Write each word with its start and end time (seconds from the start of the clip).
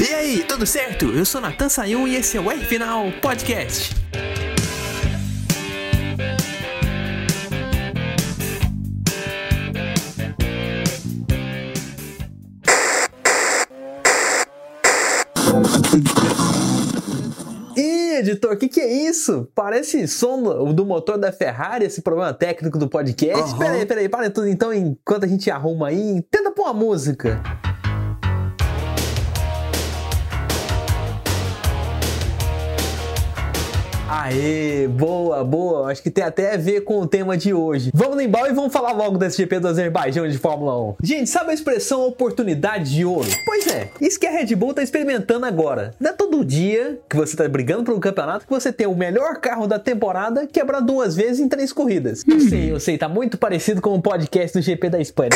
E 0.00 0.14
aí, 0.14 0.42
tudo 0.48 0.64
certo? 0.64 1.10
Eu 1.10 1.26
sou 1.26 1.42
Natan 1.42 1.68
Sayun 1.68 2.08
e 2.08 2.16
esse 2.16 2.34
é 2.34 2.40
o 2.40 2.50
R 2.50 2.64
Final 2.64 3.12
Podcast. 3.20 3.94
Ih, 17.76 18.14
editor, 18.20 18.52
o 18.52 18.56
que, 18.56 18.68
que 18.68 18.80
é 18.80 18.90
isso? 18.90 19.50
Parece 19.54 20.08
som 20.08 20.42
do, 20.42 20.72
do 20.72 20.86
motor 20.86 21.18
da 21.18 21.30
Ferrari, 21.30 21.84
esse 21.84 22.00
problema 22.00 22.32
técnico 22.32 22.78
do 22.78 22.88
podcast. 22.88 23.52
Aham. 23.52 23.58
Peraí, 23.58 23.84
peraí, 23.84 24.08
para 24.08 24.30
tudo 24.30 24.48
então, 24.48 24.72
enquanto 24.72 25.24
a 25.24 25.28
gente 25.28 25.50
arruma 25.50 25.88
aí, 25.88 26.22
tenta 26.30 26.50
pôr 26.50 26.62
uma 26.62 26.72
música. 26.72 27.42
Aê, 34.30 34.86
boa, 34.86 35.42
boa. 35.42 35.90
Acho 35.90 36.00
que 36.00 36.10
tem 36.10 36.22
até 36.22 36.54
a 36.54 36.56
ver 36.56 36.82
com 36.82 37.00
o 37.00 37.06
tema 37.06 37.36
de 37.36 37.52
hoje. 37.52 37.90
Vamos 37.92 38.14
no 38.14 38.22
embalo 38.22 38.46
e 38.46 38.52
vamos 38.52 38.72
falar 38.72 38.92
logo 38.92 39.18
desse 39.18 39.38
GP 39.38 39.58
do 39.58 39.66
Azerbaijão 39.66 40.28
de 40.28 40.38
Fórmula 40.38 40.80
1. 40.80 40.96
Gente, 41.02 41.28
sabe 41.28 41.50
a 41.50 41.54
expressão 41.54 42.06
oportunidade 42.06 42.94
de 42.94 43.04
ouro? 43.04 43.28
Pois 43.44 43.66
é, 43.66 43.88
isso 44.00 44.20
que 44.20 44.28
a 44.28 44.30
Red 44.30 44.54
Bull 44.54 44.72
tá 44.72 44.84
experimentando 44.84 45.44
agora. 45.44 45.94
Não 45.98 46.10
é 46.10 46.12
todo 46.12 46.44
dia 46.44 47.00
que 47.08 47.16
você 47.16 47.36
tá 47.36 47.48
brigando 47.48 47.82
por 47.82 47.92
um 47.92 47.98
campeonato 47.98 48.46
que 48.46 48.52
você 48.52 48.72
tem 48.72 48.86
o 48.86 48.94
melhor 48.94 49.38
carro 49.38 49.66
da 49.66 49.80
temporada 49.80 50.46
quebrar 50.46 50.78
duas 50.78 51.16
vezes 51.16 51.40
em 51.40 51.48
três 51.48 51.72
corridas. 51.72 52.22
Eu 52.28 52.40
sei, 52.40 52.70
eu 52.70 52.78
sei, 52.78 52.96
tá 52.96 53.08
muito 53.08 53.36
parecido 53.36 53.82
com 53.82 53.96
o 53.96 54.00
podcast 54.00 54.56
do 54.56 54.62
GP 54.62 54.90
da 54.90 55.00
Espanha. 55.00 55.30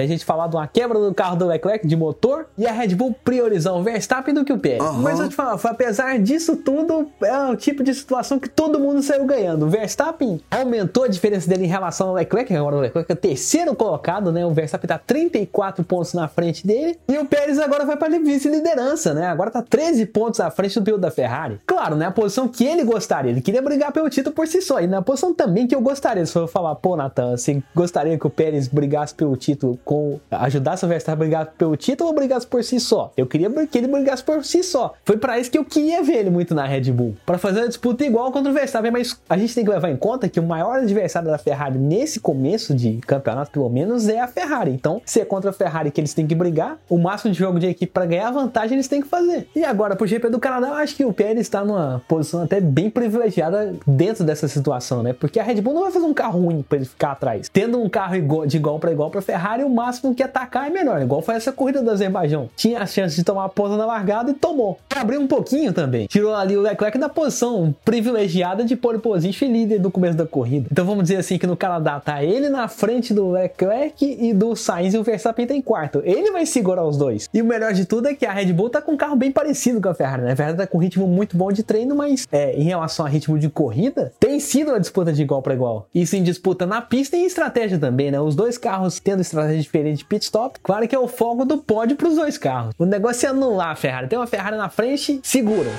A 0.00 0.06
gente 0.06 0.24
falar 0.24 0.46
de 0.48 0.56
uma 0.56 0.66
quebra 0.66 0.98
do 0.98 1.12
carro 1.14 1.36
do 1.36 1.46
Leclerc 1.46 1.86
de 1.86 1.94
motor 1.94 2.46
e 2.56 2.66
a 2.66 2.72
Red 2.72 2.94
Bull 2.94 3.14
priorizar 3.22 3.74
o 3.74 3.82
Verstappen 3.82 4.32
do 4.34 4.44
que 4.44 4.52
o 4.52 4.58
Pérez. 4.58 4.80
Aham. 4.80 5.02
Mas 5.02 5.20
eu 5.20 5.28
te 5.28 5.34
falar, 5.34 5.58
foi- 5.58 5.70
apesar 5.70 6.18
disso 6.18 6.56
tudo, 6.56 7.06
é 7.22 7.36
o 7.50 7.56
tipo 7.56 7.82
de 7.82 7.94
situação 7.94 8.38
que 8.38 8.48
todo 8.48 8.80
mundo 8.80 9.02
saiu 9.02 9.26
ganhando. 9.26 9.66
O 9.66 9.68
Verstappen 9.68 10.40
aumentou 10.50 11.04
a 11.04 11.08
diferença 11.08 11.48
dele 11.48 11.64
em 11.64 11.68
relação 11.68 12.08
ao 12.08 12.14
Leclerc, 12.14 12.54
agora 12.56 12.76
o 12.76 12.80
Leclerc 12.80 13.10
é 13.10 13.14
o 13.14 13.16
terceiro 13.16 13.74
colocado, 13.74 14.32
né? 14.32 14.44
O 14.46 14.50
Verstappen 14.52 14.88
tá 14.88 14.98
34 14.98 15.84
pontos 15.84 16.14
na 16.14 16.28
frente 16.28 16.66
dele 16.66 16.98
e 17.06 17.18
o 17.18 17.26
Pérez 17.26 17.58
agora 17.58 17.84
vai 17.84 17.96
para 17.96 18.08
vice-liderança, 18.18 19.12
né? 19.14 19.26
Agora 19.26 19.50
tá 19.50 19.62
13 19.62 20.06
pontos 20.06 20.40
à 20.40 20.50
frente 20.50 20.78
do 20.80 20.84
piloto 20.84 21.02
da 21.02 21.10
Ferrari. 21.10 21.60
Claro, 21.66 21.94
né? 21.96 22.06
A 22.06 22.10
posição 22.10 22.48
que 22.48 22.64
ele 22.64 22.84
gostaria, 22.84 23.30
ele 23.30 23.40
queria 23.40 23.62
brigar 23.62 23.92
pelo 23.92 24.08
título 24.08 24.34
por 24.34 24.46
si 24.46 24.62
só, 24.62 24.80
e 24.80 24.86
na 24.86 25.02
posição 25.02 25.34
também 25.34 25.66
que 25.66 25.74
eu 25.74 25.80
gostaria. 25.80 26.24
Se 26.24 26.36
eu 26.36 26.48
falar, 26.48 26.74
pô, 26.76 26.96
Nathan, 26.96 27.36
você 27.36 27.62
gostaria 27.74 28.18
que 28.18 28.26
o 28.26 28.30
Pérez 28.30 28.66
brigasse 28.66 29.14
pelo 29.14 29.36
título 29.36 29.78
com. 29.90 30.20
ajudasse 30.30 30.84
o 30.84 30.88
Verstappen 30.88 31.10
a 31.12 31.16
brigar 31.16 31.46
pelo 31.58 31.76
título 31.76 32.10
ou 32.10 32.14
brigasse 32.14 32.46
por 32.46 32.62
si 32.62 32.78
só? 32.78 33.12
Eu 33.16 33.26
queria 33.26 33.50
que 33.66 33.76
ele 33.76 33.88
brigasse 33.88 34.22
por 34.22 34.44
si 34.44 34.62
só. 34.62 34.94
Foi 35.04 35.16
pra 35.16 35.36
isso 35.40 35.50
que 35.50 35.58
eu 35.58 35.64
queria 35.64 36.00
ver 36.00 36.18
ele 36.18 36.30
muito 36.30 36.54
na 36.54 36.64
Red 36.64 36.92
Bull. 36.92 37.16
Pra 37.26 37.38
fazer 37.38 37.62
uma 37.62 37.68
disputa 37.68 38.04
igual 38.04 38.30
contra 38.30 38.52
o 38.52 38.54
Verstappen, 38.54 38.92
mas 38.92 39.20
a 39.28 39.36
gente 39.36 39.52
tem 39.52 39.64
que 39.64 39.70
levar 39.70 39.90
em 39.90 39.96
conta 39.96 40.28
que 40.28 40.38
o 40.38 40.44
maior 40.44 40.78
adversário 40.78 41.28
da 41.28 41.38
Ferrari 41.38 41.76
nesse 41.76 42.20
começo 42.20 42.72
de 42.72 43.00
campeonato, 43.04 43.50
pelo 43.50 43.68
menos, 43.68 44.08
é 44.08 44.20
a 44.20 44.28
Ferrari. 44.28 44.70
Então, 44.70 45.02
se 45.04 45.20
é 45.20 45.24
contra 45.24 45.50
a 45.50 45.52
Ferrari 45.52 45.90
que 45.90 46.00
eles 46.00 46.14
têm 46.14 46.24
que 46.24 46.36
brigar, 46.36 46.78
o 46.88 46.96
máximo 46.96 47.32
de 47.32 47.38
jogo 47.40 47.58
de 47.58 47.66
equipe 47.66 47.92
pra 47.92 48.06
ganhar 48.06 48.30
vantagem 48.30 48.76
eles 48.76 48.86
têm 48.86 49.02
que 49.02 49.08
fazer. 49.08 49.48
E 49.56 49.64
agora, 49.64 49.96
pro 49.96 50.06
GP 50.06 50.28
do 50.28 50.38
Canadá, 50.38 50.68
eu 50.68 50.74
acho 50.74 50.94
que 50.94 51.04
o 51.04 51.12
Pérez 51.12 51.40
está 51.40 51.64
numa 51.64 52.00
posição 52.06 52.44
até 52.44 52.60
bem 52.60 52.88
privilegiada 52.88 53.74
dentro 53.84 54.22
dessa 54.22 54.46
situação, 54.46 55.02
né? 55.02 55.12
Porque 55.12 55.40
a 55.40 55.42
Red 55.42 55.60
Bull 55.60 55.74
não 55.74 55.82
vai 55.82 55.90
fazer 55.90 56.06
um 56.06 56.14
carro 56.14 56.42
ruim 56.42 56.62
pra 56.62 56.76
ele 56.76 56.86
ficar 56.86 57.10
atrás. 57.10 57.48
Tendo 57.52 57.82
um 57.82 57.88
carro 57.88 58.46
de 58.46 58.56
igual 58.56 58.78
para 58.78 58.92
igual 58.92 59.10
pra 59.10 59.20
Ferrari, 59.20 59.64
o 59.64 59.79
máximo 59.80 60.14
que 60.14 60.22
atacar 60.22 60.66
é 60.66 60.70
melhor. 60.70 61.00
Igual 61.00 61.22
foi 61.22 61.34
essa 61.34 61.52
corrida 61.52 61.82
do 61.82 61.90
Azerbaijão. 61.90 62.50
Tinha 62.56 62.80
a 62.80 62.86
chance 62.86 63.16
de 63.16 63.24
tomar 63.24 63.46
a 63.46 63.48
ponta 63.48 63.76
na 63.76 63.86
largada 63.86 64.30
e 64.30 64.34
tomou. 64.34 64.78
E 64.94 64.98
abriu 64.98 65.20
um 65.20 65.26
pouquinho 65.26 65.72
também. 65.72 66.06
Tirou 66.06 66.34
ali 66.34 66.56
o 66.56 66.60
Leclerc 66.60 66.98
da 66.98 67.08
posição 67.08 67.74
privilegiada 67.84 68.64
de 68.64 68.76
pole 68.76 68.98
position 68.98 69.46
e 69.46 69.52
líder 69.52 69.78
do 69.78 69.90
começo 69.90 70.16
da 70.16 70.26
corrida. 70.26 70.68
Então 70.70 70.84
vamos 70.84 71.04
dizer 71.04 71.16
assim 71.16 71.38
que 71.38 71.46
no 71.46 71.56
Canadá 71.56 71.98
tá 71.98 72.22
ele 72.22 72.48
na 72.48 72.68
frente 72.68 73.14
do 73.14 73.30
Leclerc 73.30 74.04
e 74.04 74.32
do 74.34 74.54
Sainz 74.54 74.94
e 74.94 74.98
o 74.98 75.02
Verstappen 75.02 75.46
tá 75.46 75.54
em 75.54 75.62
quarto. 75.62 76.02
Ele 76.04 76.30
vai 76.30 76.44
segurar 76.44 76.84
os 76.84 76.96
dois. 76.96 77.28
E 77.32 77.40
o 77.40 77.44
melhor 77.44 77.72
de 77.72 77.84
tudo 77.84 78.08
é 78.08 78.14
que 78.14 78.26
a 78.26 78.32
Red 78.32 78.52
Bull 78.52 78.70
tá 78.70 78.82
com 78.82 78.92
um 78.92 78.96
carro 78.96 79.16
bem 79.16 79.30
parecido 79.30 79.80
com 79.80 79.88
a 79.88 79.94
Ferrari, 79.94 80.22
né? 80.22 80.32
A 80.32 80.36
Ferrari 80.36 80.56
tá 80.56 80.66
com 80.66 80.78
um 80.78 80.80
ritmo 80.80 81.06
muito 81.06 81.36
bom 81.36 81.50
de 81.50 81.62
treino, 81.62 81.94
mas 81.94 82.26
é, 82.30 82.54
em 82.54 82.64
relação 82.64 83.06
a 83.06 83.08
ritmo 83.08 83.38
de 83.38 83.48
corrida, 83.48 84.12
tem 84.20 84.29
sido 84.40 84.70
uma 84.70 84.80
disputa 84.80 85.12
de 85.12 85.22
igual 85.22 85.42
para 85.42 85.54
igual. 85.54 85.88
Isso 85.94 86.16
em 86.16 86.22
disputa 86.22 86.66
na 86.66 86.80
pista 86.80 87.16
e 87.16 87.20
em 87.20 87.26
estratégia 87.26 87.78
também, 87.78 88.10
né? 88.10 88.20
Os 88.20 88.34
dois 88.34 88.58
carros 88.58 88.98
tendo 89.00 89.20
estratégia 89.20 89.62
diferente 89.62 89.98
de 89.98 90.04
pit 90.04 90.24
stop. 90.24 90.58
Claro 90.62 90.86
que 90.88 90.94
é 90.94 90.98
o 90.98 91.08
foco 91.08 91.44
do 91.44 91.58
pódio 91.58 91.96
pros 91.96 92.16
dois 92.16 92.36
carros. 92.36 92.74
O 92.78 92.84
negócio 92.84 93.26
é 93.26 93.30
anular 93.30 93.70
a 93.70 93.76
Ferrari. 93.76 94.08
Tem 94.08 94.18
uma 94.18 94.26
Ferrari 94.26 94.56
na 94.56 94.68
frente, 94.68 95.20
segura. 95.22 95.70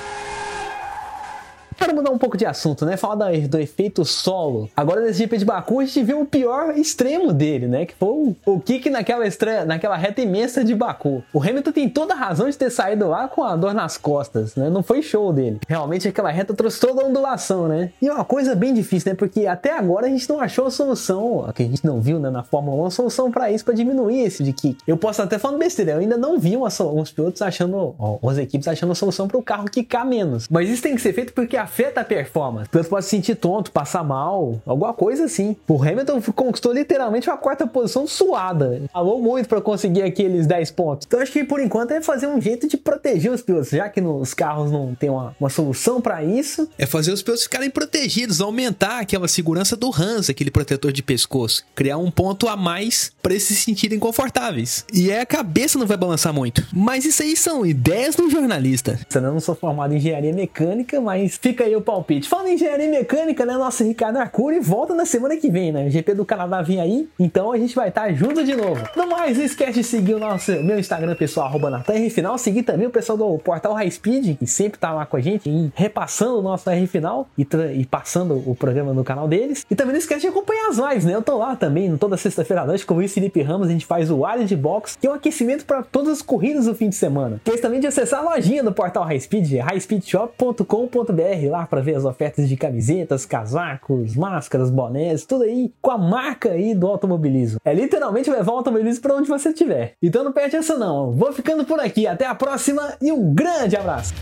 Para 1.84 1.92
mudar 1.94 2.10
um 2.10 2.18
pouco 2.18 2.36
de 2.36 2.46
assunto, 2.46 2.84
né? 2.86 2.96
Falar 2.96 3.32
do 3.48 3.58
efeito 3.58 4.04
solo. 4.04 4.68
Agora 4.76 5.00
nesse 5.00 5.18
GP 5.20 5.38
de 5.38 5.44
Baku 5.44 5.80
a 5.80 5.84
gente 5.84 6.02
viu 6.02 6.20
o 6.20 6.26
pior 6.26 6.76
extremo 6.76 7.32
dele, 7.32 7.66
né? 7.66 7.86
Que 7.86 7.94
foi 7.94 8.08
o, 8.08 8.36
o 8.46 8.60
kick 8.60 8.88
naquela, 8.90 9.26
estra- 9.26 9.64
naquela 9.64 9.96
reta 9.96 10.20
imensa 10.20 10.64
de 10.64 10.74
Baku. 10.74 11.22
O 11.32 11.42
Hamilton 11.42 11.72
tem 11.72 11.88
toda 11.88 12.14
a 12.14 12.16
razão 12.16 12.48
de 12.48 12.56
ter 12.56 12.70
saído 12.70 13.08
lá 13.08 13.26
com 13.28 13.42
a 13.42 13.56
dor 13.56 13.74
nas 13.74 13.96
costas, 13.98 14.54
né? 14.54 14.70
Não 14.70 14.82
foi 14.82 15.02
show 15.02 15.32
dele. 15.32 15.58
Realmente 15.68 16.06
aquela 16.08 16.30
reta 16.30 16.54
trouxe 16.54 16.78
toda 16.80 17.02
a 17.02 17.06
ondulação, 17.06 17.66
né? 17.68 17.90
E 18.00 18.08
é 18.08 18.12
uma 18.12 18.24
coisa 18.24 18.54
bem 18.54 18.72
difícil, 18.72 19.10
né? 19.10 19.16
Porque 19.16 19.46
até 19.46 19.76
agora 19.76 20.06
a 20.06 20.10
gente 20.10 20.28
não 20.28 20.40
achou 20.40 20.66
a 20.66 20.70
solução, 20.70 21.44
a 21.46 21.52
que 21.52 21.62
a 21.62 21.66
gente 21.66 21.84
não 21.84 22.00
viu 22.00 22.18
né, 22.18 22.30
na 22.30 22.42
Fórmula 22.42 22.76
1, 22.76 22.80
uma 22.80 22.90
solução 22.90 23.30
para 23.30 23.50
isso, 23.50 23.64
para 23.64 23.74
diminuir 23.74 24.20
esse 24.20 24.42
de 24.42 24.52
kick. 24.52 24.78
Eu 24.86 24.96
posso 24.96 25.20
até 25.22 25.38
falando 25.38 25.58
besteira, 25.58 25.92
eu 25.92 25.98
ainda 25.98 26.16
não 26.16 26.38
vi 26.38 26.56
uma, 26.56 26.68
uns 26.94 27.10
pilotos 27.10 27.42
achando, 27.42 27.94
ó, 27.98 28.18
as 28.30 28.38
equipes 28.38 28.68
achando 28.68 28.92
a 28.92 28.94
solução 28.94 29.26
para 29.28 29.36
o 29.38 29.42
carro 29.42 29.64
quicar 29.70 30.06
menos. 30.06 30.46
Mas 30.50 30.68
isso 30.68 30.82
tem 30.82 30.94
que 30.94 31.00
ser 31.00 31.12
feito 31.12 31.32
porque 31.32 31.56
afeta 31.72 32.02
a 32.02 32.04
performance. 32.04 32.66
O 32.66 32.70
piloto 32.70 32.90
pode 32.90 33.04
se 33.06 33.10
sentir 33.10 33.34
tonto, 33.34 33.72
passar 33.72 34.04
mal, 34.04 34.60
alguma 34.66 34.92
coisa 34.92 35.24
assim. 35.24 35.56
O 35.66 35.82
Hamilton 35.82 36.20
conquistou 36.34 36.72
literalmente 36.72 37.30
uma 37.30 37.38
quarta 37.38 37.66
posição 37.66 38.06
suada. 38.06 38.82
Falou 38.92 39.22
muito 39.22 39.48
para 39.48 39.60
conseguir 39.60 40.02
aqueles 40.02 40.46
10 40.46 40.70
pontos. 40.72 41.06
Então 41.06 41.20
acho 41.20 41.32
que 41.32 41.42
por 41.44 41.60
enquanto 41.60 41.92
é 41.92 42.02
fazer 42.02 42.26
um 42.26 42.40
jeito 42.40 42.68
de 42.68 42.76
proteger 42.76 43.32
os 43.32 43.40
pilotos, 43.40 43.70
já 43.70 43.88
que 43.88 44.00
nos 44.00 44.34
carros 44.34 44.70
não 44.70 44.94
tem 44.94 45.08
uma, 45.08 45.34
uma 45.40 45.48
solução 45.48 46.00
para 46.00 46.22
isso. 46.22 46.68
É 46.76 46.84
fazer 46.84 47.10
os 47.10 47.22
pilotos 47.22 47.44
ficarem 47.44 47.70
protegidos, 47.70 48.40
aumentar 48.40 49.00
aquela 49.00 49.26
segurança 49.26 49.74
do 49.74 49.90
Hans, 49.94 50.28
aquele 50.28 50.50
protetor 50.50 50.92
de 50.92 51.02
pescoço. 51.02 51.64
Criar 51.74 51.96
um 51.96 52.10
ponto 52.10 52.48
a 52.48 52.56
mais 52.56 53.12
para 53.22 53.32
eles 53.32 53.44
se 53.44 53.56
sentirem 53.56 53.98
confortáveis. 53.98 54.84
E 54.92 55.10
aí 55.10 55.20
a 55.20 55.26
cabeça 55.26 55.78
não 55.78 55.86
vai 55.86 55.96
balançar 55.96 56.34
muito. 56.34 56.66
Mas 56.72 57.06
isso 57.06 57.22
aí 57.22 57.34
são 57.34 57.64
ideias 57.64 58.14
do 58.14 58.28
jornalista. 58.28 59.00
Eu 59.14 59.22
não 59.22 59.40
sou 59.40 59.54
formado 59.54 59.94
em 59.94 59.96
engenharia 59.96 60.32
mecânica, 60.32 61.00
mas 61.00 61.38
fica 61.40 61.61
aí 61.62 61.76
o 61.76 61.80
palpite. 61.80 62.28
Falando 62.28 62.48
em 62.48 62.54
engenharia 62.54 62.88
mecânica, 62.88 63.44
né? 63.44 63.54
Nosso 63.54 63.84
Ricardo 63.84 64.16
Arcuri 64.16 64.60
volta 64.60 64.94
na 64.94 65.04
semana 65.04 65.36
que 65.36 65.50
vem, 65.50 65.72
né? 65.72 65.86
O 65.86 65.90
GP 65.90 66.14
do 66.14 66.24
Canadá 66.24 66.62
vem 66.62 66.80
aí, 66.80 67.08
então 67.18 67.52
a 67.52 67.58
gente 67.58 67.74
vai 67.74 67.88
estar 67.88 68.12
junto 68.12 68.44
de 68.44 68.54
novo. 68.54 68.82
No 68.96 69.06
mais, 69.06 69.36
não 69.38 69.44
esquece 69.44 69.80
de 69.80 69.84
seguir 69.84 70.14
o 70.14 70.18
nosso, 70.18 70.52
meu 70.62 70.78
Instagram 70.78 71.14
pessoal, 71.14 71.46
arroba 71.46 71.82
Final. 72.10 72.38
Seguir 72.38 72.62
também 72.62 72.86
o 72.86 72.90
pessoal 72.90 73.16
do 73.16 73.38
Portal 73.38 73.72
High 73.74 73.90
Speed, 73.90 74.38
que 74.38 74.46
sempre 74.46 74.78
tá 74.78 74.92
lá 74.92 75.06
com 75.06 75.16
a 75.16 75.20
gente, 75.20 75.48
e 75.48 75.72
repassando 75.74 76.38
o 76.38 76.42
nosso 76.42 76.68
R 76.68 76.86
Final 76.86 77.28
e, 77.36 77.46
e 77.74 77.86
passando 77.86 78.34
o 78.48 78.54
programa 78.54 78.92
no 78.92 79.04
canal 79.04 79.28
deles. 79.28 79.64
E 79.70 79.74
também 79.74 79.92
não 79.92 79.98
esquece 79.98 80.22
de 80.22 80.28
acompanhar 80.28 80.68
as 80.68 80.78
lives, 80.78 81.04
né? 81.04 81.14
Eu 81.14 81.22
tô 81.22 81.36
lá 81.38 81.56
também, 81.56 81.96
toda 81.96 82.16
sexta-feira 82.16 82.62
à 82.62 82.66
noite, 82.66 82.86
com 82.86 82.96
o 82.96 83.08
Felipe 83.08 83.42
Ramos, 83.42 83.68
a 83.68 83.72
gente 83.72 83.86
faz 83.86 84.10
o 84.10 84.24
área 84.24 84.44
de 84.44 84.56
box, 84.56 84.96
que 85.00 85.06
é 85.06 85.10
um 85.10 85.14
aquecimento 85.14 85.64
para 85.64 85.82
todas 85.82 86.12
as 86.12 86.22
corridas 86.22 86.66
do 86.66 86.74
fim 86.74 86.88
de 86.88 86.94
semana. 86.94 87.36
Esquece 87.44 87.62
também 87.62 87.80
de 87.80 87.86
acessar 87.86 88.20
a 88.20 88.34
lojinha 88.34 88.62
do 88.62 88.72
portal 88.72 89.04
High 89.04 89.20
Speed, 89.20 89.52
highspeedshop.com.br, 89.52 91.50
lá 91.52 91.66
para 91.66 91.80
ver 91.80 91.94
as 91.94 92.04
ofertas 92.04 92.48
de 92.48 92.56
camisetas, 92.56 93.24
casacos, 93.24 94.16
máscaras, 94.16 94.70
bonés, 94.70 95.24
tudo 95.24 95.44
aí 95.44 95.72
com 95.80 95.90
a 95.90 95.98
marca 95.98 96.50
aí 96.50 96.74
do 96.74 96.88
automobilismo. 96.88 97.60
É 97.64 97.72
literalmente 97.72 98.30
levar 98.30 98.52
o 98.52 98.56
automobilismo 98.56 99.02
para 99.02 99.14
onde 99.14 99.28
você 99.28 99.50
estiver. 99.50 99.94
Então 100.02 100.24
não 100.24 100.32
perde 100.32 100.56
essa 100.56 100.76
não. 100.76 101.12
Vou 101.12 101.32
ficando 101.32 101.64
por 101.64 101.78
aqui, 101.78 102.06
até 102.06 102.26
a 102.26 102.34
próxima 102.34 102.94
e 103.00 103.12
um 103.12 103.32
grande 103.32 103.76
abraço. 103.76 104.14